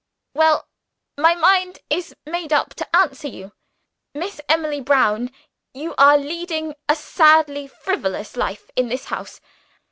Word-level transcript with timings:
"Well, 0.33 0.67
my 1.15 1.35
mind 1.35 1.77
is 1.91 2.15
made 2.25 2.51
up 2.51 2.73
to 2.73 2.95
answer 2.95 3.27
you. 3.27 3.51
Miss 4.15 4.41
Emily 4.49 4.81
Brown, 4.81 5.29
you 5.75 5.93
are 5.99 6.17
leading 6.17 6.73
a 6.89 6.95
sadly 6.95 7.67
frivolous 7.67 8.35
life 8.35 8.71
in 8.75 8.87
this 8.89 9.05
house. 9.13 9.39